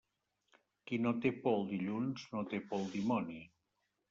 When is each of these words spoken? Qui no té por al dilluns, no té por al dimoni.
Qui 0.87 0.97
no 1.03 1.13
té 1.25 1.31
por 1.43 1.57
al 1.59 1.67
dilluns, 1.75 2.25
no 2.33 2.43
té 2.55 2.63
por 2.73 2.81
al 2.83 2.89
dimoni. 2.97 3.39